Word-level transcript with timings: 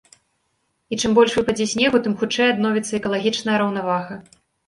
І 0.95 0.97
чым 1.01 1.11
больш 1.17 1.35
выпадзе 1.39 1.67
снегу, 1.75 1.97
тым 2.07 2.17
хутчэй 2.23 2.47
адновіцца 2.55 2.93
экалагічная 3.01 3.57
раўнавага. 3.63 4.13